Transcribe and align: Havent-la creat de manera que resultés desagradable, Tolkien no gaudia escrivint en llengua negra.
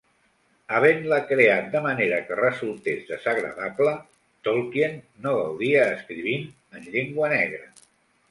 Havent-la 0.75 1.17
creat 1.31 1.67
de 1.73 1.81
manera 1.87 2.17
que 2.29 2.37
resultés 2.39 3.03
desagradable, 3.11 3.93
Tolkien 4.49 4.97
no 5.27 5.35
gaudia 5.41 5.83
escrivint 5.99 6.51
en 6.79 6.89
llengua 6.97 7.33
negra. 7.35 7.63